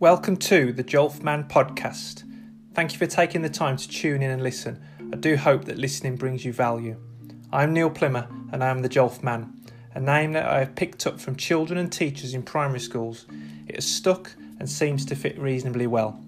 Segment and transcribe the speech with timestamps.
[0.00, 2.24] Welcome to the Jolf Man podcast.
[2.74, 4.78] Thank you for taking the time to tune in and listen.
[5.12, 6.96] I do hope that listening brings you value.
[7.52, 9.54] I'm Neil Plimmer and I am the Jolf Man,
[9.94, 13.26] a name that I have picked up from children and teachers in primary schools.
[13.66, 16.22] It has stuck and seems to fit reasonably well.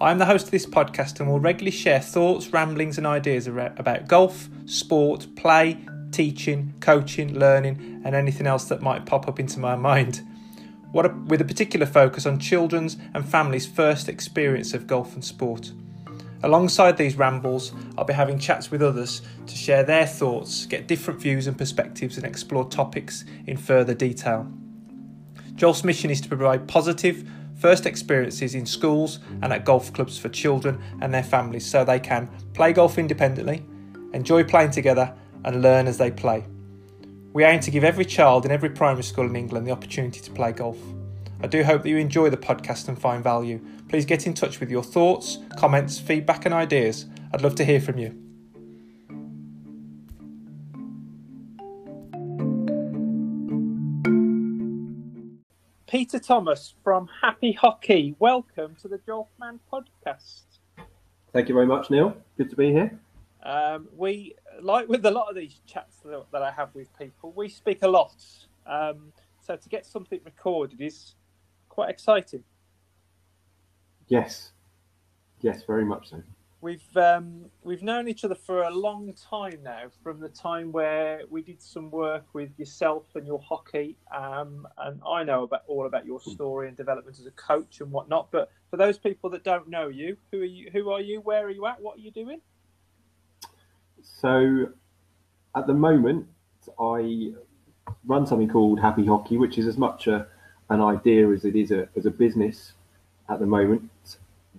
[0.00, 3.46] I am the host of this podcast and will regularly share thoughts, ramblings, and ideas
[3.46, 5.78] about golf, sport, play,
[6.12, 10.22] teaching, coaching, learning, and anything else that might pop up into my mind
[10.92, 15.24] what a, with a particular focus on children's and families' first experience of golf and
[15.24, 15.72] sport.
[16.42, 21.20] Alongside these rambles, I'll be having chats with others to share their thoughts, get different
[21.20, 24.50] views and perspectives, and explore topics in further detail.
[25.54, 30.30] Jolf's mission is to provide positive first experiences in schools and at golf clubs for
[30.30, 33.62] children and their families so they can play golf independently,
[34.14, 36.44] enjoy playing together, and learn as they play.
[37.32, 40.30] We aim to give every child in every primary school in England the opportunity to
[40.30, 40.78] play golf.
[41.42, 43.60] I do hope that you enjoy the podcast and find value.
[43.88, 47.06] Please get in touch with your thoughts, comments, feedback, and ideas.
[47.32, 48.16] I'd love to hear from you.
[55.86, 60.42] Peter Thomas from Happy Hockey, welcome to the Jolfman podcast.
[61.32, 62.16] Thank you very much, Neil.
[62.36, 62.98] Good to be here.
[63.42, 65.96] Um, we like with a lot of these chats
[66.32, 68.14] that I have with people, we speak a lot.
[68.66, 71.14] Um, so to get something recorded is
[71.68, 72.44] quite exciting.
[74.08, 74.52] Yes,
[75.40, 76.22] yes, very much so.
[76.62, 81.22] We've um, we've known each other for a long time now, from the time where
[81.30, 85.86] we did some work with yourself and your hockey, um, and I know about all
[85.86, 88.30] about your story and development as a coach and whatnot.
[88.30, 90.70] But for those people that don't know you, who are you?
[90.70, 91.20] Who are you?
[91.22, 91.80] Where are you at?
[91.80, 92.42] What are you doing?
[94.02, 94.68] So
[95.56, 96.26] at the moment,
[96.78, 97.32] I
[98.06, 100.26] run something called Happy Hockey, which is as much a,
[100.68, 102.72] an idea as it is a, as a business
[103.28, 103.90] at the moment.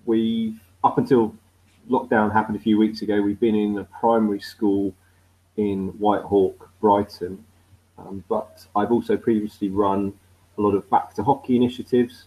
[0.06, 1.36] We've, up until
[1.90, 4.94] lockdown happened a few weeks ago, we've been in a primary school
[5.58, 7.44] in Whitehawk, Brighton.
[7.98, 10.14] Um, but I've also previously run
[10.58, 12.26] a lot of back to hockey initiatives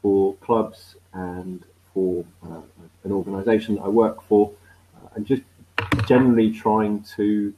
[0.00, 2.60] for clubs and for uh,
[3.04, 4.52] an organisation I work for,
[4.96, 5.42] uh, and just
[6.06, 7.54] generally trying to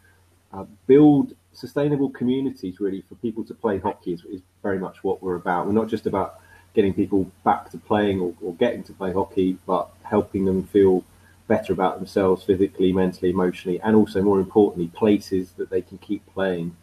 [0.53, 5.23] uh, build sustainable communities really for people to play hockey is, is, very much what
[5.23, 5.67] we're about.
[5.67, 6.41] We're not just about
[6.73, 11.05] getting people back to playing or, or, getting to play hockey, but helping them feel
[11.49, 16.25] better about themselves physically, mentally, emotionally, and also more importantly, places that they can keep
[16.33, 16.75] playing,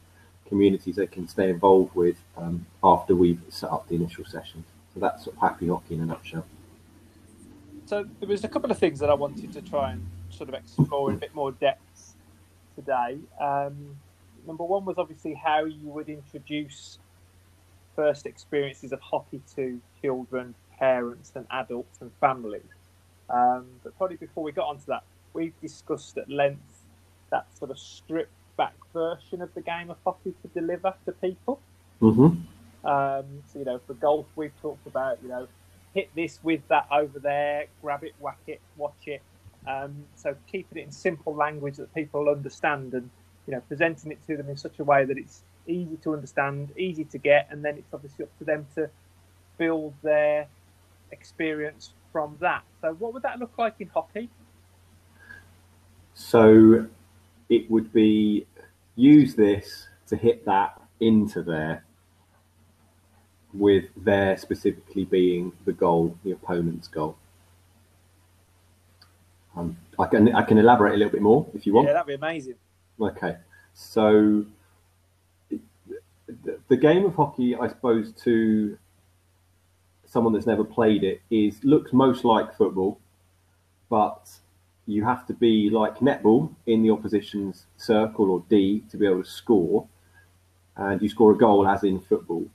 [0.48, 4.66] communities they can stay involved with um, after we've set up the initial sessions.
[4.94, 6.46] So that's sort of happy hockey in a nutshell.
[7.88, 10.06] So there was a couple of things that I wanted to try and
[10.42, 12.16] sort of explore in a bit more depth
[12.76, 13.20] today.
[13.40, 13.96] Um,
[14.48, 16.98] number one was obviously how you would introduce
[17.96, 22.64] first experiences of hockey to children, parents, and adults and families.
[23.30, 25.04] Um, but probably before we got onto that,
[25.34, 26.88] we've discussed at length
[27.30, 31.60] that sort of stripped back version of the game of hockey to deliver to people.
[32.02, 32.88] Mm-hmm.
[32.88, 35.48] Um, so, you know, for golf, we've talked about, you know,
[35.94, 39.22] hit this with that over there, grab it, whack it, watch it,
[39.68, 43.10] um, so keeping it in simple language that people understand and
[43.48, 46.72] you know presenting it to them in such a way that it's easy to understand,
[46.78, 48.90] easy to get, and then it's obviously up to them to
[49.58, 50.48] build their
[51.12, 52.64] experience from that.
[52.82, 54.30] So what would that look like in hockey?
[56.14, 56.88] So
[57.50, 58.48] it would be
[58.96, 61.86] use this to hit that into there
[63.54, 67.18] with there specifically being the goal, the opponent's goal.
[69.56, 71.88] Um, I can I can elaborate a little bit more if you want.
[71.88, 72.56] Yeah, that'd be amazing.
[73.00, 73.38] Okay,
[73.74, 74.46] so
[75.50, 78.78] the, the game of hockey, I suppose, to
[80.06, 83.00] someone that's never played it, is looks most like football,
[83.90, 84.30] but
[84.88, 89.24] you have to be like netball in the opposition's circle or D to be able
[89.24, 89.88] to score,
[90.78, 92.46] and you score a goal as in football.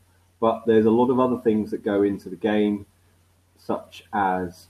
[0.40, 2.86] But there's a lot of other things that go into the game,
[3.58, 4.66] such as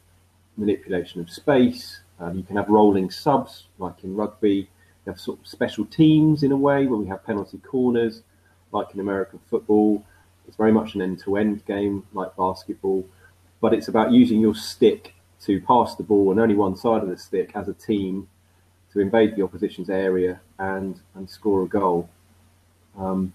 [0.56, 4.68] manipulation of space, um, you can have rolling subs, like in rugby.
[5.04, 8.22] You have sort of special teams in a way where we have penalty corners,
[8.72, 10.04] like in American football.
[10.48, 13.06] It's very much an end-to-end game, like basketball,
[13.60, 17.08] but it's about using your stick to pass the ball and only one side of
[17.08, 18.28] the stick as a team
[18.92, 22.08] to invade the opposition's area and and score a goal.
[22.98, 23.34] Um,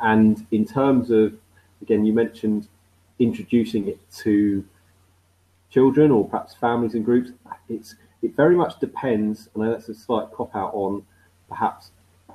[0.00, 1.34] and in terms of,
[1.80, 2.66] again, you mentioned
[3.18, 4.64] introducing it to
[5.70, 7.30] children or perhaps families and groups.
[7.68, 11.04] It's it very much depends, and that's a slight cop out on
[11.48, 11.90] perhaps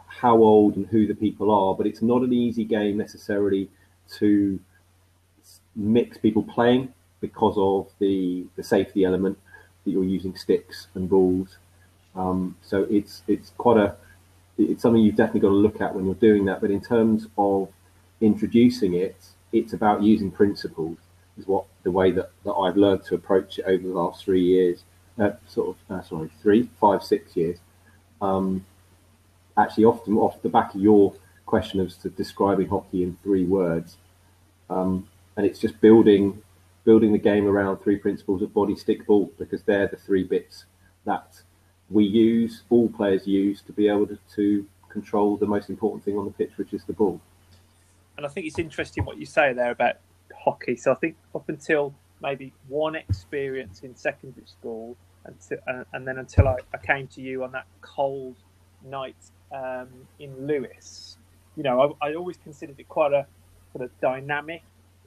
[0.07, 3.69] how old and who the people are, but it's not an easy game necessarily
[4.17, 4.59] to
[5.75, 9.37] mix people playing because of the the safety element
[9.83, 11.57] that you're using sticks and balls.
[12.15, 13.95] Um, so it's it's quite a
[14.57, 16.61] it's something you've definitely got to look at when you're doing that.
[16.61, 17.69] But in terms of
[18.21, 19.15] introducing it,
[19.51, 20.97] it's about using principles.
[21.37, 24.43] Is what the way that, that I've learned to approach it over the last three
[24.43, 24.83] years,
[25.19, 27.57] uh, sort of uh, sorry, three, five, six years.
[28.21, 28.65] Um,
[29.57, 31.13] actually, often off the back of your
[31.45, 33.97] question of describing hockey in three words,
[34.69, 36.41] um, and it's just building
[36.83, 40.65] building the game around three principles of body, stick, ball, because they're the three bits
[41.05, 41.41] that
[41.89, 46.17] we use, all players use, to be able to, to control the most important thing
[46.17, 47.19] on the pitch, which is the ball.
[48.17, 49.95] And I think it's interesting what you say there about
[50.43, 50.75] hockey.
[50.75, 54.95] So I think up until maybe one experience in secondary school,
[55.25, 58.35] until, uh, and then until I, I, came to you on that cold
[58.85, 59.15] night
[59.53, 59.87] um,
[60.19, 61.17] in Lewes,
[61.55, 63.25] you know, I, I always considered it quite a
[63.71, 64.63] sort of dynamic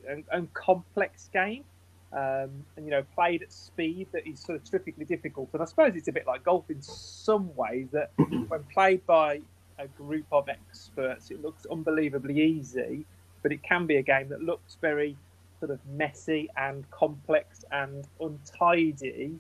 [0.08, 1.64] and, and complex game.
[2.12, 5.50] Um, and you know, played at speed that is sort of terrifically difficult.
[5.52, 9.40] And I suppose it's a bit like golf in some ways that when played by
[9.78, 13.04] a group of experts, it looks unbelievably easy,
[13.42, 15.16] but it can be a game that looks very
[15.60, 19.38] sort of messy and complex and untidy.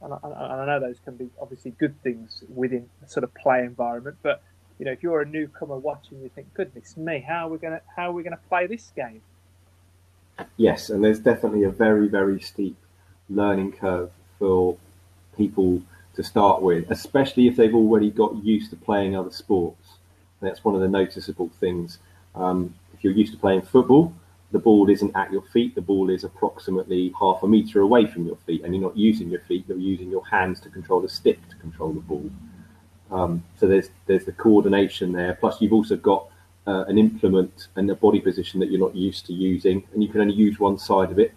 [0.00, 3.34] And I, and I know those can be obviously good things within a sort of
[3.34, 4.42] play environment, but
[4.78, 7.80] you know, if you're a newcomer watching, you think, "Goodness me, how are we gonna
[7.96, 9.22] how are we gonna play this game?"
[10.56, 12.76] Yes, and there's definitely a very, very steep
[13.28, 14.76] learning curve for
[15.36, 15.82] people
[16.14, 19.98] to start with, especially if they've already got used to playing other sports.
[20.40, 21.98] That's one of the noticeable things.
[22.34, 24.12] Um, if you're used to playing football,
[24.50, 28.26] the ball isn't at your feet, the ball is approximately half a metre away from
[28.26, 31.08] your feet, and you're not using your feet, you're using your hands to control the
[31.08, 32.30] stick to control the ball.
[33.10, 35.34] Um, so there's there's the coordination there.
[35.34, 36.28] Plus, you've also got
[36.66, 40.08] uh, an implement and a body position that you're not used to using, and you
[40.08, 41.32] can only use one side of it.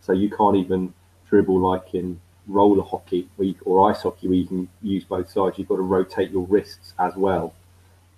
[0.00, 0.94] So you can't even
[1.28, 5.58] dribble like in roller hockey you, or ice hockey, where you can use both sides.
[5.58, 7.54] You've got to rotate your wrists as well.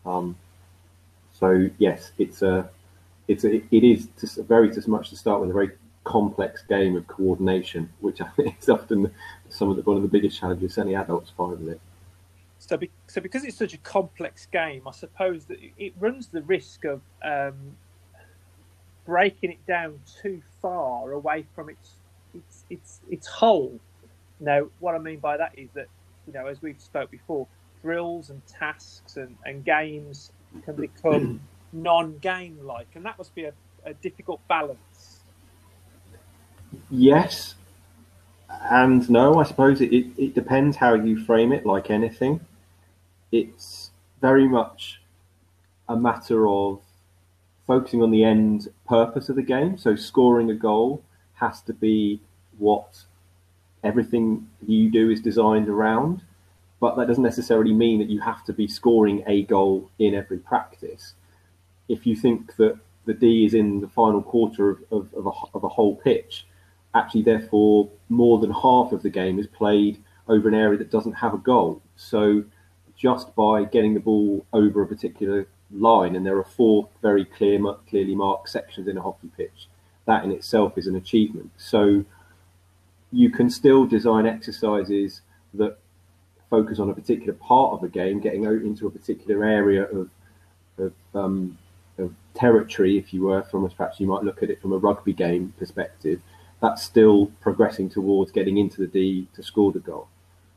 [0.06, 0.36] Um,
[1.32, 2.68] so yes, it's a
[3.30, 4.08] it's a it is
[4.48, 5.70] very much to start with a very
[6.02, 9.12] complex game of coordination, which I think is often
[9.48, 11.80] some of the one of the biggest challenges any adults find with it.
[12.58, 16.42] So, be, so because it's such a complex game, I suppose that it runs the
[16.42, 17.76] risk of um,
[19.06, 21.92] breaking it down too far away from its
[22.34, 23.78] its its its whole.
[24.40, 25.86] Now, what I mean by that is that
[26.26, 27.46] you know, as we've spoke before,
[27.82, 30.32] drills and tasks and, and games
[30.64, 31.40] can become
[31.72, 33.52] non-game like, and that must be a,
[33.84, 35.20] a difficult balance.
[36.90, 37.54] Yes,
[38.48, 42.40] and no, I suppose it, it, it, depends how you frame it, like anything
[43.32, 43.90] it's
[44.20, 45.00] very much
[45.88, 46.80] a matter of
[47.66, 49.78] focusing on the end purpose of the game.
[49.78, 51.02] So scoring a goal
[51.34, 52.20] has to be
[52.58, 53.04] what
[53.82, 56.22] everything you do is designed around.
[56.80, 60.38] But that doesn't necessarily mean that you have to be scoring a goal in every
[60.38, 61.14] practice.
[61.90, 65.32] If you think that the D is in the final quarter of, of, of, a,
[65.56, 66.46] of a whole pitch,
[66.94, 69.94] actually, therefore, more than half of the game is played
[70.28, 71.82] over an area that doesn't have a goal.
[71.96, 72.44] So
[72.96, 77.58] just by getting the ball over a particular line, and there are four very clear,
[77.88, 79.68] clearly marked sections in a hockey pitch.
[80.06, 81.50] That in itself is an achievement.
[81.56, 82.04] So
[83.12, 85.22] you can still design exercises
[85.54, 85.78] that
[86.48, 90.10] focus on a particular part of a game, getting into a particular area of
[90.78, 91.58] of, um,
[92.34, 95.54] territory, if you were, from perhaps you might look at it from a rugby game
[95.58, 96.20] perspective.
[96.60, 100.08] That's still progressing towards getting into the D to score the goal.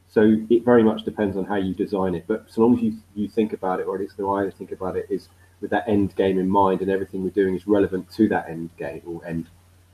[0.10, 2.26] So it very much depends on how you design it.
[2.28, 4.52] But so long as you, you think about it, or at least the way I
[4.52, 7.66] think about it is with that end game in mind and everything we're doing is
[7.66, 9.48] relevant to that end game or end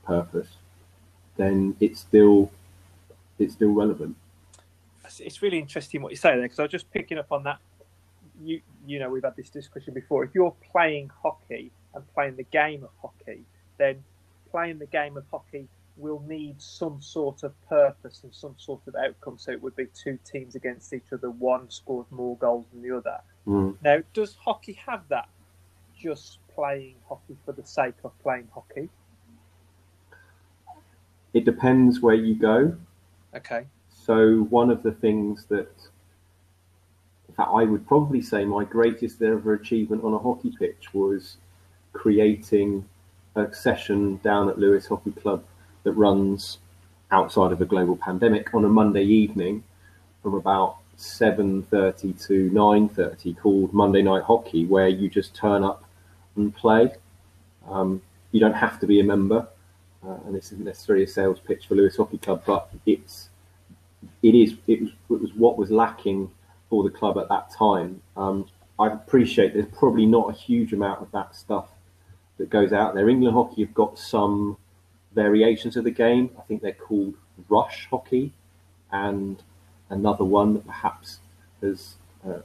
[0.04, 0.48] purpose,
[1.36, 2.50] then it's still
[3.38, 4.16] it's still relevant.
[5.20, 7.58] It's really interesting what you say there because I was just picking up on that.
[8.42, 10.24] You you know we've had this discussion before.
[10.24, 13.44] If you're playing hockey and playing the game of hockey,
[13.78, 14.02] then
[14.50, 18.94] playing the game of hockey will need some sort of purpose and some sort of
[18.96, 19.36] outcome.
[19.38, 22.96] So it would be two teams against each other, one scores more goals than the
[22.96, 23.18] other.
[23.46, 23.76] Mm.
[23.82, 25.28] Now, does hockey have that?
[25.98, 28.88] Just playing hockey for the sake of playing hockey?
[31.34, 32.76] It depends where you go.
[33.36, 33.66] Okay.
[33.90, 35.70] So one of the things that,
[37.48, 41.36] I would probably say my greatest ever achievement on a hockey pitch was
[41.92, 42.84] creating
[43.36, 45.44] a session down at Lewes Hockey Club
[45.84, 46.58] that runs
[47.10, 49.62] outside of a global pandemic on a Monday evening
[50.22, 55.84] from about 7.30 to 9.30 called Monday Night Hockey, where you just turn up
[56.36, 56.92] and play.
[57.68, 59.48] Um, you don't have to be a member,
[60.06, 63.30] uh, and this isn't necessarily a sales pitch for Lewes Hockey Club, but it's
[64.22, 66.30] it is it was, it was what was lacking
[66.70, 68.00] for the club at that time.
[68.16, 68.46] Um,
[68.78, 71.68] I appreciate there's probably not a huge amount of that stuff
[72.38, 73.10] that goes out there.
[73.10, 74.56] England hockey have got some
[75.14, 76.30] variations of the game.
[76.38, 77.14] I think they're called
[77.48, 78.32] rush hockey,
[78.92, 79.42] and
[79.90, 81.18] another one that perhaps
[81.60, 81.96] has
[82.26, 82.38] uh,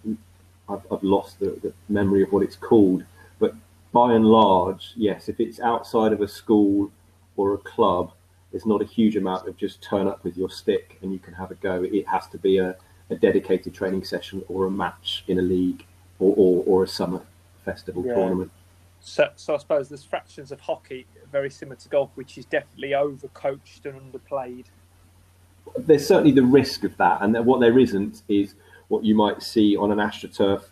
[0.67, 3.03] I've, I've, lost the, the, memory of what it's called.
[3.39, 3.53] But
[3.91, 6.91] by and large, yes, if it's outside of a school
[7.37, 8.11] or a club,
[8.51, 11.33] there's not a huge amount of just turn up with your stick and you can
[11.33, 11.83] have a go.
[11.83, 12.75] It has to be a,
[13.09, 15.85] a dedicated training session or a match in a league
[16.19, 17.21] or, or, or a summer
[17.63, 18.15] festival yeah.
[18.15, 18.51] tournament.
[19.01, 22.91] So, so I suppose there's fractions of hockey very similar to golf, which is definitely
[22.91, 24.65] overcoached and underplayed.
[25.77, 28.55] There's certainly the risk of that, and what there isn't is
[28.87, 30.63] what you might see on an astroturf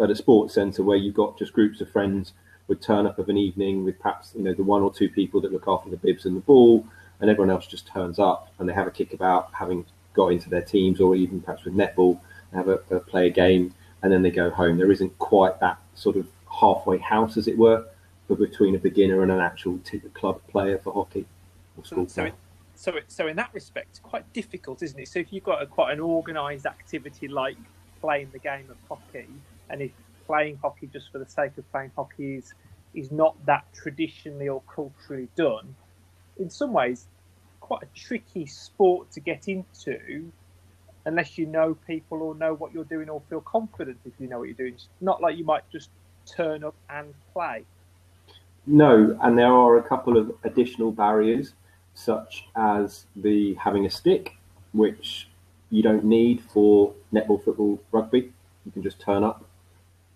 [0.00, 2.32] at a sports centre where you've got just groups of friends
[2.68, 5.40] would turn up of an evening with perhaps you know the one or two people
[5.40, 6.86] that look after the bibs and the ball,
[7.20, 10.48] and everyone else just turns up and they have a kick about having got into
[10.48, 12.20] their teams, or even perhaps with netball,
[12.54, 14.76] have a, a play a game, and then they go home.
[14.76, 16.26] There isn't quite that sort of
[16.60, 17.86] halfway house, as it were,
[18.26, 21.26] for between a beginner and an actual t- club player for hockey
[21.76, 22.34] or school so, player.
[22.74, 25.08] So, so in that respect, it's quite difficult, isn't it?
[25.08, 27.56] So if you've got a, quite an organised activity like
[28.00, 29.26] playing the game of hockey,
[29.68, 29.92] and if
[30.26, 32.54] playing hockey just for the sake of playing hockey is
[32.92, 35.74] is not that traditionally or culturally done,
[36.38, 37.06] in some ways,
[37.70, 40.32] quite a tricky sport to get into
[41.04, 44.40] unless you know people or know what you're doing or feel confident if you know
[44.40, 44.74] what you're doing.
[44.74, 45.88] It's not like you might just
[46.26, 47.64] turn up and play.
[48.66, 51.54] No, and there are a couple of additional barriers,
[51.94, 54.36] such as the having a stick,
[54.72, 55.28] which
[55.70, 58.32] you don't need for netball, football, rugby.
[58.66, 59.44] You can just turn up,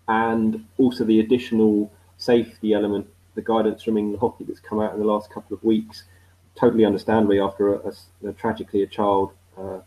[0.09, 4.99] and also the additional safety element, the guidance from England Hockey that's come out in
[4.99, 6.03] the last couple of weeks.
[6.55, 9.79] Totally understandably, after a, a, a tragically a child uh,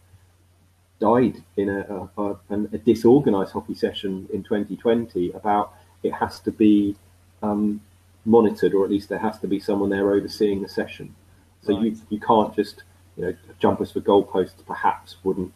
[1.00, 6.96] died in a, a, a, disorganized hockey session in 2020 about it has to be
[7.42, 7.80] um,
[8.24, 11.14] monitored or at least there has to be someone there overseeing the session
[11.62, 11.84] so right.
[11.84, 12.82] you, you can't just
[13.16, 15.52] you know jumpers for goalposts perhaps wouldn't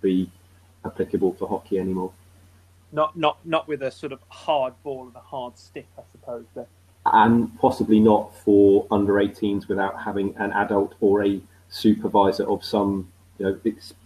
[0.00, 0.30] be
[0.84, 2.12] applicable for hockey anymore
[2.90, 6.44] not not not with a sort of hard ball and a hard stick i suppose
[7.06, 13.10] and possibly not for under 18s without having an adult or a supervisor of some
[13.38, 13.46] you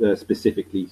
[0.01, 0.89] know, uh, specifically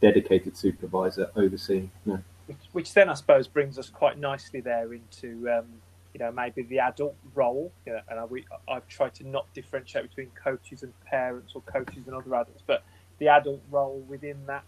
[0.00, 1.90] dedicated supervisor overseeing.
[2.04, 2.22] No.
[2.46, 5.66] Which, which, then I suppose brings us quite nicely there into um,
[6.14, 7.72] you know maybe the adult role.
[7.84, 11.62] You know, and I, we, I've tried to not differentiate between coaches and parents or
[11.62, 12.84] coaches and other adults, but
[13.18, 14.64] the adult role within that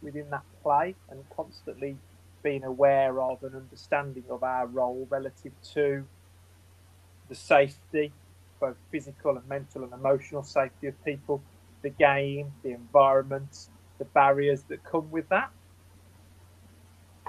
[0.00, 1.96] within that play and constantly
[2.42, 6.04] being aware of and understanding of our role relative to
[7.28, 8.12] the safety,
[8.60, 11.42] both physical and mental and emotional safety of people,
[11.82, 13.68] the game, the environment,
[13.98, 15.50] the barriers that come with that.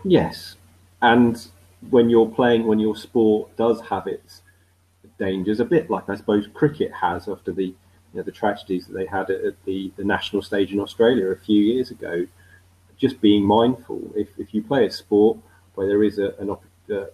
[0.03, 0.57] Yes,
[1.01, 1.47] and
[1.89, 4.41] when you're playing, when your sport does have its
[5.17, 7.75] dangers, a bit like I suppose cricket has after the
[8.13, 11.35] you know, the tragedies that they had at the, the national stage in Australia a
[11.35, 12.27] few years ago.
[13.05, 15.37] Just being mindful, if, if you play a sport
[15.75, 17.05] where there is a, an uh,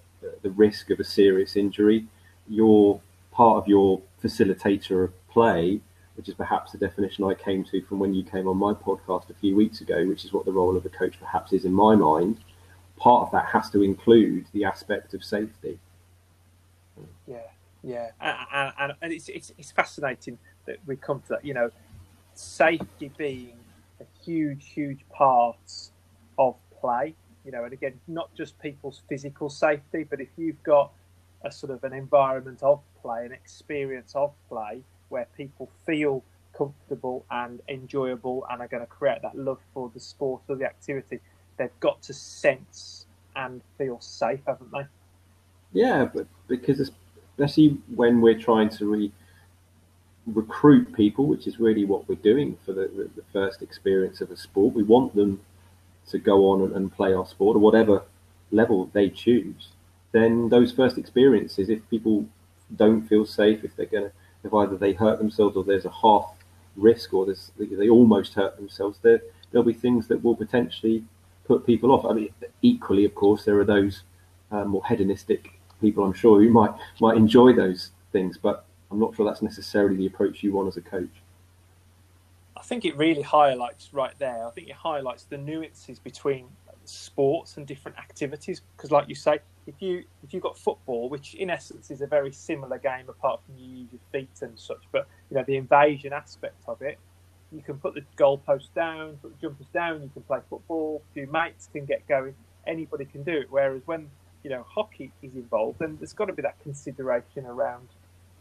[0.45, 1.99] the risk of a serious injury,
[2.47, 5.81] you're part of your facilitator of play
[6.19, 9.29] which is perhaps the definition I came to from when you came on my podcast
[9.29, 11.71] a few weeks ago, which is what the role of a coach perhaps is in
[11.71, 12.39] my mind.
[12.97, 15.79] Part of that has to include the aspect of safety.
[17.25, 17.37] Yeah,
[17.81, 21.45] yeah, and, and, and it's, it's, it's fascinating that we come to that.
[21.45, 21.71] You know,
[22.33, 23.58] safety being a
[24.29, 25.89] huge, huge part
[26.37, 27.15] of play.
[27.45, 30.91] You know, and again, not just people's physical safety, but if you've got
[31.43, 36.23] a sort of an environment of play, an experience of play, where people feel
[36.55, 40.65] comfortable and enjoyable and are going to create that love for the sport or the
[40.65, 41.19] activity,
[41.57, 43.05] they've got to sense
[43.35, 44.85] and feel safe, haven't they?
[45.71, 49.11] Yeah, but because especially when we're trying to re-
[50.33, 54.31] recruit people, which is really what we're doing for the, the, the, first experience of
[54.31, 55.41] a sport, we want them
[56.09, 58.03] to go on and, and play our sport or whatever
[58.51, 59.69] level they choose.
[60.11, 62.25] Then those first experiences, if people
[62.75, 64.11] don't feel safe, if they're to
[64.43, 66.33] if either they hurt themselves or there's a half
[66.75, 69.21] risk or there's, they almost hurt themselves, there,
[69.51, 71.03] there'll be things that will potentially
[71.45, 72.05] put people off.
[72.05, 72.29] I mean,
[72.61, 74.03] equally, of course, there are those
[74.51, 79.15] uh, more hedonistic people, I'm sure, who might might enjoy those things, but I'm not
[79.15, 81.09] sure that's necessarily the approach you want as a coach.
[82.57, 84.45] I think it really highlights right there.
[84.45, 86.47] I think it highlights the nuances between
[86.83, 88.61] sports and different activities.
[88.75, 92.07] Because, like you say, if you if you've got football, which in essence is a
[92.07, 95.55] very similar game, apart from you use your feet and such, but you know the
[95.55, 96.97] invasion aspect of it,
[97.51, 100.01] you can put the goalposts down, put the jumpers down.
[100.03, 101.01] You can play football.
[101.13, 102.35] Few mates can get going.
[102.67, 103.47] Anybody can do it.
[103.49, 104.09] Whereas when
[104.43, 107.87] you know hockey is involved, then there's got to be that consideration around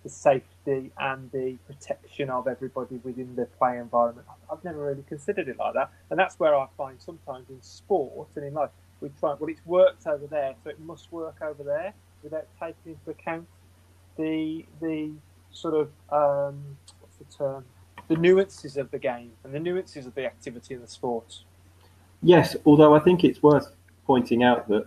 [0.02, 4.26] the safety and the protection of everybody within the play environment.
[4.50, 8.28] I've never really considered it like that, and that's where I find sometimes in sport
[8.36, 9.34] and in life we try.
[9.34, 13.46] Well, it's worked over there, so it must work over there without taking into account
[14.16, 15.12] the the
[15.52, 17.64] sort of um, what's the term?
[18.08, 21.40] The nuances of the game and the nuances of the activity in the sport.
[22.22, 23.74] Yes, although I think it's worth
[24.06, 24.86] pointing out that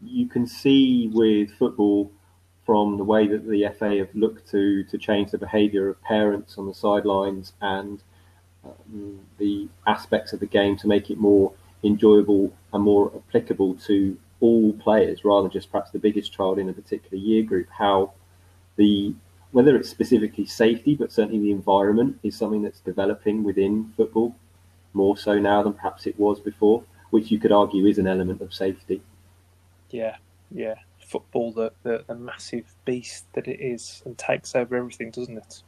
[0.00, 2.10] you can see with football
[2.64, 6.56] from the way that the FA have looked to to change the behaviour of parents
[6.58, 8.02] on the sidelines and
[8.64, 11.52] um, the aspects of the game to make it more
[11.82, 16.68] enjoyable and more applicable to all players rather than just perhaps the biggest child in
[16.68, 17.68] a particular year group.
[17.70, 18.12] How
[18.76, 19.14] the
[19.52, 24.34] whether it's specifically safety, but certainly the environment is something that's developing within football
[24.94, 28.40] more so now than perhaps it was before, which you could argue is an element
[28.40, 29.00] of safety.
[29.90, 30.16] Yeah,
[30.50, 35.38] yeah football the, the, the massive beast that it is and takes over everything, doesn't
[35.38, 35.62] it?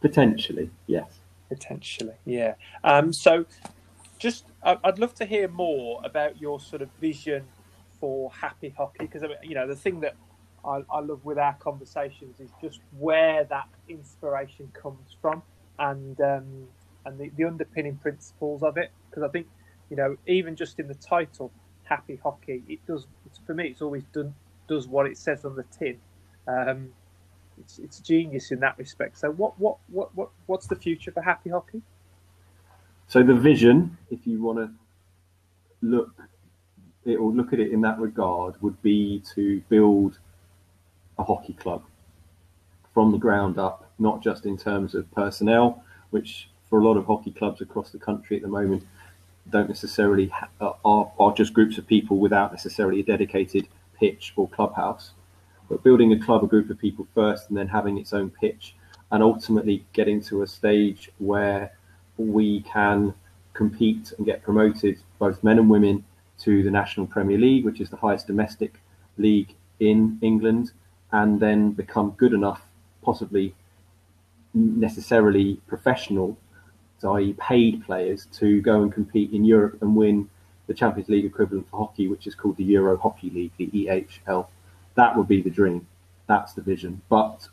[0.00, 1.18] Potentially, yes.
[1.48, 2.54] Potentially, yeah.
[2.84, 3.46] Um, so,
[4.18, 7.44] just I'd love to hear more about your sort of vision
[8.00, 10.14] for happy hockey because you know the thing that
[10.64, 15.42] I, I, love with our conversations is just where that inspiration comes from
[15.78, 16.66] and um,
[17.06, 19.46] and the, the underpinning principles of it because I think
[19.90, 21.52] you know even just in the title
[21.88, 22.62] happy hockey.
[22.68, 23.06] It does
[23.46, 23.68] for me.
[23.68, 24.34] It's always done
[24.68, 25.98] does what it says on the tin.
[26.46, 26.90] Um,
[27.58, 29.18] it's, it's genius in that respect.
[29.18, 31.82] So what what what what what's the future for happy hockey?
[33.08, 34.70] So the vision, if you want to
[35.80, 36.12] look
[37.04, 40.18] it or look at it in that regard, would be to build
[41.18, 41.82] a hockey club
[42.92, 47.06] from the ground up, not just in terms of personnel, which for a lot of
[47.06, 48.84] hockey clubs across the country at the moment
[49.50, 54.32] don't necessarily ha- uh, are, are just groups of people without necessarily a dedicated pitch
[54.36, 55.12] or clubhouse.
[55.68, 58.74] But building a club, a group of people first, and then having its own pitch,
[59.10, 61.72] and ultimately getting to a stage where
[62.16, 63.14] we can
[63.54, 66.04] compete and get promoted, both men and women,
[66.38, 68.74] to the National Premier League, which is the highest domestic
[69.16, 70.72] league in England,
[71.12, 72.62] and then become good enough,
[73.02, 73.54] possibly
[74.54, 76.36] necessarily professional,
[77.04, 80.28] i.e., paid players, to go and compete in Europe and win
[80.66, 84.46] the Champions League equivalent for hockey, which is called the Euro Hockey League, the EHL.
[84.94, 85.86] That would be the dream.
[86.26, 87.00] That's the vision.
[87.08, 87.48] But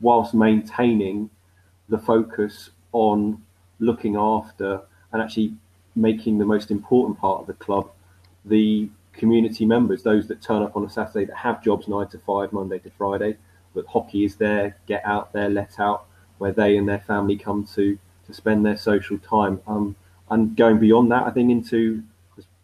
[0.00, 1.30] whilst maintaining
[1.88, 3.42] the focus on
[3.80, 4.80] looking after
[5.12, 5.54] and actually
[5.94, 7.90] making the most important part of the club
[8.44, 12.18] the community members, those that turn up on a Saturday that have jobs nine to
[12.18, 13.36] five, Monday to Friday,
[13.74, 16.06] but hockey is there, get out there, let out,
[16.38, 19.60] where they and their family come to to spend their social time.
[19.66, 19.96] Um,
[20.30, 22.04] and going beyond that, I think into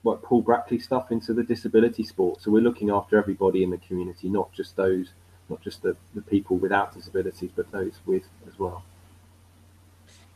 [0.02, 2.42] what Paul Brackley stuff into the disability sport.
[2.42, 5.08] So we're looking after everybody in the community, not just those,
[5.48, 8.84] not just the, the people without disabilities, but those with as well.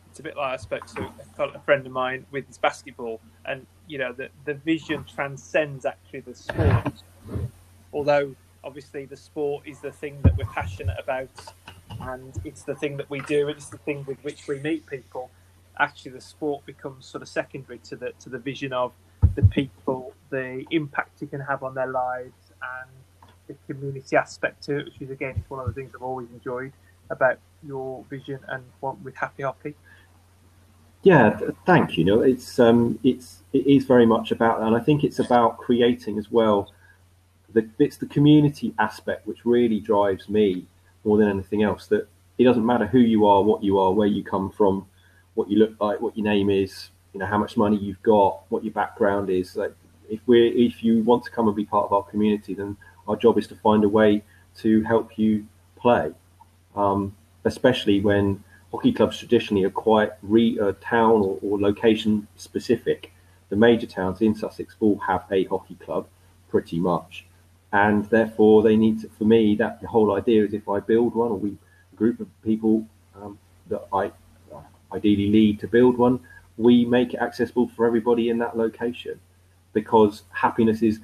[0.09, 3.65] It's a bit like I spoke to a friend of mine with his basketball, and
[3.87, 7.03] you know the the vision transcends actually the sport.
[7.93, 11.29] Although obviously the sport is the thing that we're passionate about
[12.01, 14.85] and it's the thing that we do, and it's the thing with which we meet
[14.85, 15.29] people.
[15.77, 18.91] Actually, the sport becomes sort of secondary to the to the vision of
[19.35, 24.79] the people, the impact you can have on their lives, and the community aspect to
[24.79, 26.73] it, which is again one of the things I've always enjoyed
[27.09, 29.75] about your vision and what with Happy Hockey.
[31.01, 32.03] Yeah, thank you.
[32.03, 35.57] No, it's um, it's it is very much about that, and I think it's about
[35.57, 36.71] creating as well.
[37.51, 40.67] The, it's the community aspect which really drives me
[41.03, 41.87] more than anything else.
[41.87, 42.07] That
[42.37, 44.85] it doesn't matter who you are, what you are, where you come from,
[45.35, 48.41] what you look like, what your name is, you know, how much money you've got,
[48.49, 49.55] what your background is.
[49.55, 49.73] Like
[50.09, 53.15] if we if you want to come and be part of our community, then our
[53.15, 54.23] job is to find a way
[54.57, 56.11] to help you play.
[56.75, 63.11] Um, especially when hockey clubs traditionally are quite re, uh, town or, or location specific.
[63.49, 66.07] The major towns in Sussex all have a hockey club,
[66.49, 67.25] pretty much
[67.73, 71.15] and therefore they need to, for me that the whole idea is if I build
[71.15, 71.57] one or we
[71.93, 74.11] a group of people um, that I
[74.53, 74.61] uh,
[74.93, 76.19] ideally lead to build one,
[76.57, 79.19] we make it accessible for everybody in that location
[79.73, 80.99] because happiness is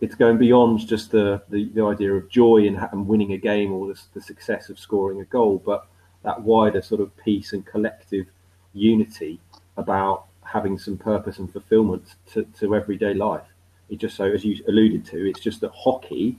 [0.00, 3.72] it's going beyond just the, the, the idea of joy and, and winning a game
[3.72, 5.86] or the, the success of scoring a goal, but
[6.24, 8.26] that wider sort of peace and collective
[8.74, 9.40] unity
[9.76, 13.46] about having some purpose and fulfillment to, to everyday life.
[13.92, 16.38] It just so, as you alluded to, it's just that hockey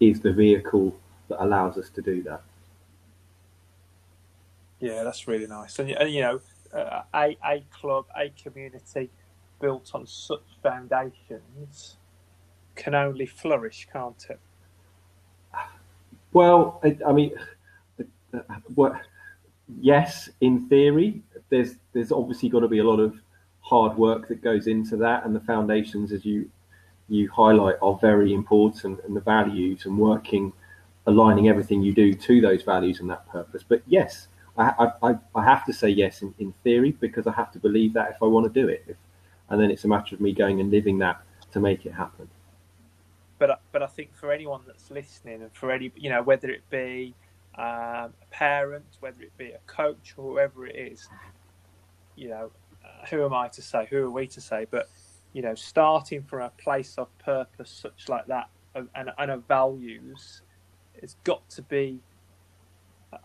[0.00, 2.40] is the vehicle that allows us to do that.
[4.80, 5.78] Yeah, that's really nice.
[5.78, 6.40] And, and you know,
[6.72, 9.10] uh, a, a club, a community
[9.60, 11.98] built on such foundations
[12.76, 14.40] can only flourish, can't it?
[16.32, 17.32] Well, I, I mean,
[18.32, 18.40] uh,
[18.74, 19.02] what?
[19.82, 23.20] Yes, in theory, there's there's obviously got to be a lot of
[23.60, 26.50] hard work that goes into that, and the foundations, as you
[27.08, 30.52] you highlight, are very important, and the values and working,
[31.06, 33.62] aligning everything you do to those values and that purpose.
[33.66, 37.52] But yes, I I, I have to say yes in, in theory because I have
[37.52, 38.96] to believe that if I want to do it, if,
[39.48, 42.28] and then it's a matter of me going and living that to make it happen.
[43.38, 46.68] But but I think for anyone that's listening, and for any you know whether it
[46.70, 47.14] be
[47.56, 51.08] um, a parent, whether it be a coach or whoever it is,
[52.14, 52.50] you know,
[52.84, 53.86] uh, who am I to say?
[53.90, 54.66] Who are we to say?
[54.70, 54.88] But
[55.36, 60.40] you know, starting from a place of purpose such like that and, and of values,
[60.94, 62.00] it's got to be.
[63.12, 63.18] Uh,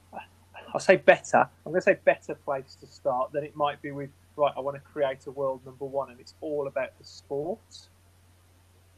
[0.74, 1.48] I'll say better.
[1.66, 4.10] I'm going to say better place to start than it might be with.
[4.36, 7.60] Right, I want to create a world number one, and it's all about the sport.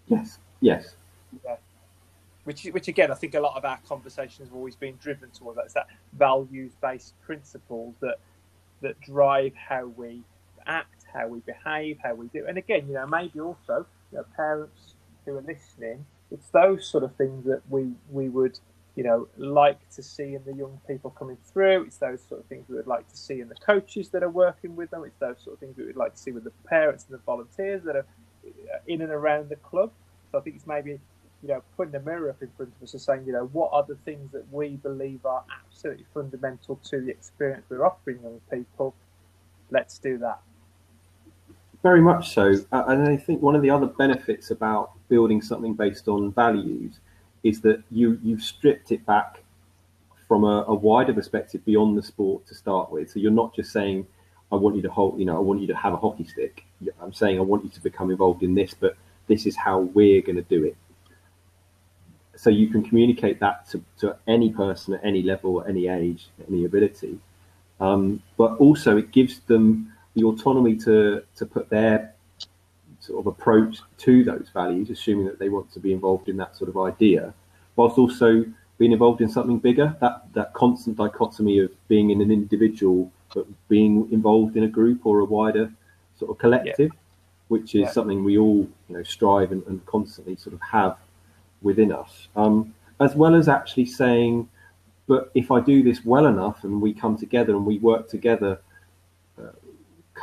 [0.07, 0.39] Yes.
[0.59, 0.95] Yes.
[1.45, 1.57] Yeah
[2.45, 5.55] which which again I think a lot of our conversations have always been driven towards
[5.57, 5.65] that.
[5.65, 8.17] It's that values based principles that
[8.81, 10.23] that drive how we
[10.65, 12.45] act, how we behave, how we do.
[12.47, 14.95] And again, you know, maybe also you know, parents
[15.25, 18.59] who are listening, it's those sort of things that we we would
[18.95, 21.83] you know like to see in the young people coming through.
[21.83, 24.29] It's those sort of things we would like to see in the coaches that are
[24.29, 25.03] working with them.
[25.05, 27.23] It's those sort of things we would like to see with the parents and the
[27.23, 28.05] volunteers that are
[28.45, 29.91] uh, in and around the club.
[30.31, 30.99] So I think it's maybe
[31.43, 33.69] you know, putting a mirror up in front of us and saying, you know, what
[33.73, 38.39] are the things that we believe are absolutely fundamental to the experience we're offering young
[38.49, 38.95] people?
[39.69, 40.39] Let's do that.
[41.83, 42.53] Very much so.
[42.71, 46.99] Uh, and I think one of the other benefits about building something based on values
[47.43, 49.43] is that you, you've stripped it back
[50.27, 53.11] from a, a wider perspective beyond the sport to start with.
[53.11, 54.07] So you're not just saying,
[54.51, 56.63] I want you to hold, you know, I want you to have a hockey stick.
[57.01, 58.95] I'm saying I want you to become involved in this, but
[59.27, 60.77] this is how we're going to do it
[62.35, 66.27] so you can communicate that to, to any person at any level, at any age,
[66.47, 67.19] any ability.
[67.79, 72.13] Um, but also it gives them the autonomy to to put their
[72.99, 76.55] sort of approach to those values, assuming that they want to be involved in that
[76.55, 77.33] sort of idea,
[77.75, 78.45] whilst also
[78.77, 79.95] being involved in something bigger.
[79.99, 85.05] That that constant dichotomy of being in an individual but being involved in a group
[85.05, 85.71] or a wider
[86.17, 86.99] sort of collective, yeah.
[87.47, 87.91] which is yeah.
[87.91, 90.97] something we all you know strive and, and constantly sort of have
[91.61, 94.47] within us, um, as well as actually saying,
[95.07, 98.59] but if I do this well enough and we come together and we work together,
[99.41, 99.51] uh,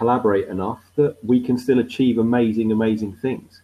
[0.01, 3.63] collaborate enough, that we can still achieve amazing, amazing things.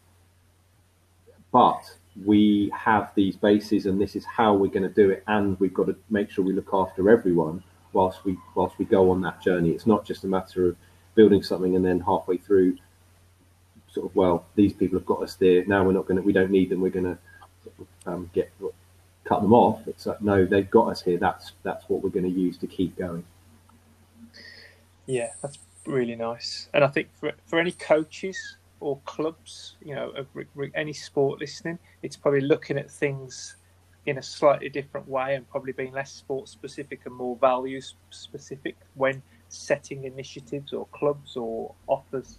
[1.51, 1.83] But
[2.25, 5.75] we have these bases and this is how we're going to do it and we've
[5.75, 9.39] got to make sure we look after everyone whilst we whilst we go on that
[9.43, 10.77] journey it's not just a matter of
[11.15, 12.75] building something and then halfway through
[13.93, 16.33] sort of well these people have got us there now we're not going to we
[16.33, 17.19] don't need them we're going to
[18.07, 18.51] um, get
[19.27, 19.87] cut them off.
[19.87, 21.19] It's like no, they've got us here.
[21.19, 23.25] That's that's what we're going to use to keep going.
[25.07, 26.69] Yeah, that's really nice.
[26.75, 28.39] And I think for for any coaches
[28.81, 30.13] or clubs, you know,
[30.75, 33.57] any sport listening, it's probably looking at things
[34.05, 38.77] in a slightly different way and probably being less sport specific and more values specific
[38.95, 42.39] when setting initiatives or clubs or offers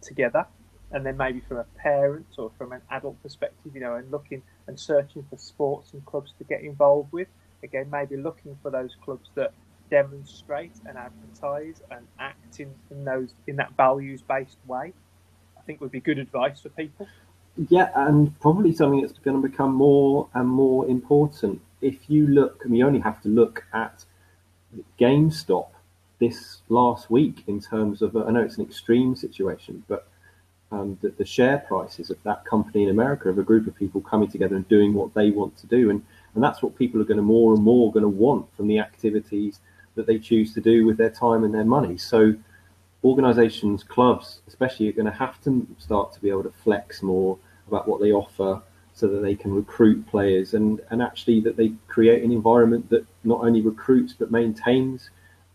[0.00, 0.46] together
[0.92, 4.42] and then maybe from a parent or from an adult perspective, you know, and looking
[4.66, 7.28] and searching for sports and clubs to get involved with.
[7.62, 9.52] Again, maybe looking for those clubs that
[9.90, 14.92] demonstrate and advertise and act in, those in that values based way.
[15.56, 17.06] I think would be good advice for people.
[17.68, 21.60] Yeah, and probably something that's going to become more and more important.
[21.80, 24.04] If you look, and we only have to look at
[24.98, 25.68] GameStop
[26.18, 30.06] this last week in terms of, I know it's an extreme situation, but
[30.72, 34.00] um, the, the, share prices of that company in America of a group of people
[34.00, 35.90] coming together and doing what they want to do.
[35.90, 38.68] And, and that's what people are going to more and more going to want from
[38.68, 39.58] the activities
[39.94, 41.96] that they choose to do with their time and their money.
[41.96, 42.34] So
[43.04, 47.38] organizations, clubs, especially, are going to have to start to be able to flex more
[47.66, 51.72] about what they offer so that they can recruit players and, and actually that they
[51.88, 55.10] create an environment that not only recruits but maintains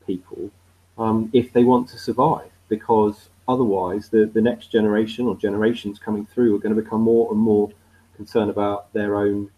[0.07, 0.49] people
[0.97, 6.25] um, if they want to survive because otherwise, the, the next generation or generations coming
[6.25, 7.69] through are going to become more and more
[8.15, 9.49] concerned about their own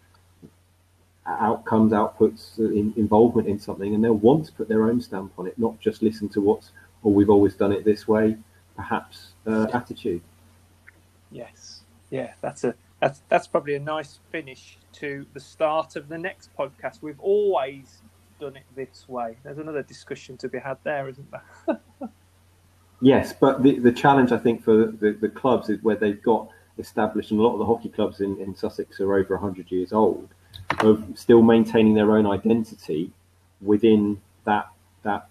[1.28, 5.46] outcomes, outputs, in, involvement in something, and they'll want to put their own stamp on
[5.46, 8.36] it, not just listen to what's or we've always done it this way,
[8.76, 10.22] perhaps uh, attitude.
[11.30, 16.18] Yes, yeah, that's a that's that's probably a nice finish to the start of the
[16.18, 17.02] next podcast.
[17.02, 18.02] We've always
[18.40, 19.36] done it this way.
[19.42, 21.80] There's another discussion to be had there, isn't there?
[23.00, 26.48] yes, but the, the challenge I think for the, the clubs is where they've got
[26.78, 29.92] established, and a lot of the hockey clubs in, in Sussex are over 100 years
[29.92, 30.28] old,
[30.80, 33.10] of still maintaining their own identity
[33.60, 34.68] within that
[35.02, 35.28] that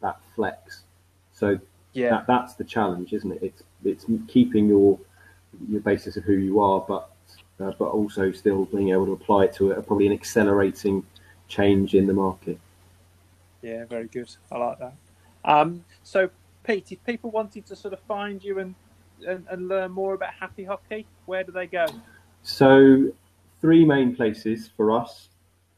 [0.00, 0.82] that flex.
[1.32, 1.58] So
[1.92, 3.42] yeah, that, that's the challenge, isn't it?
[3.42, 4.98] It's it's keeping your
[5.68, 7.10] your basis of who you are, but
[7.60, 11.04] uh, but also still being able to apply it to a, probably an accelerating
[11.48, 12.58] change in the market.
[13.62, 14.34] Yeah, very good.
[14.50, 14.94] I like that.
[15.44, 16.30] Um, so,
[16.64, 18.74] Pete, if people wanted to sort of find you and,
[19.26, 21.86] and, and learn more about Happy Hockey, where do they go?
[22.42, 23.12] So,
[23.60, 25.28] three main places for us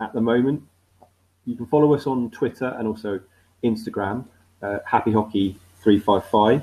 [0.01, 0.63] at the moment.
[1.45, 3.21] You can follow us on Twitter and also
[3.65, 4.27] Instagram,
[4.63, 6.63] uh, Happy Hockey 355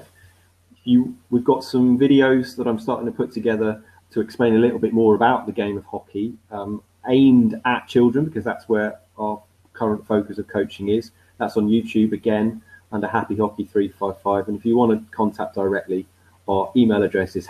[0.89, 4.79] you, we've got some videos that I'm starting to put together to explain a little
[4.79, 9.41] bit more about the game of hockey, um, aimed at children because that's where our
[9.73, 11.11] current focus of coaching is.
[11.37, 14.47] That's on YouTube again under Happy Hockey 355.
[14.47, 16.07] And if you want to contact directly,
[16.47, 17.45] our email address is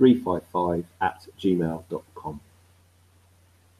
[0.00, 2.40] happyhockey355 at gmail.com.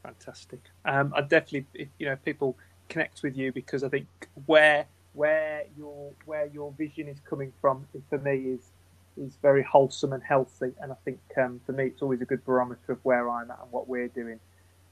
[0.03, 0.61] Fantastic.
[0.85, 2.57] Um, I definitely, you know, people
[2.89, 4.07] connect with you because I think
[4.47, 8.71] where where your where your vision is coming from for me is
[9.17, 10.73] is very wholesome and healthy.
[10.81, 13.59] And I think um, for me, it's always a good barometer of where I'm at
[13.63, 14.41] and what we're doing,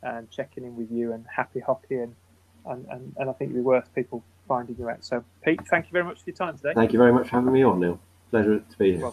[0.03, 2.15] and checking in with you and happy hockey and
[2.67, 5.03] and, and, and I think it'd be worth people finding you out.
[5.03, 6.73] So, Pete, thank you very much for your time today.
[6.75, 7.99] Thank you very much for having me on, Neil.
[8.31, 9.13] Pleasure to be here.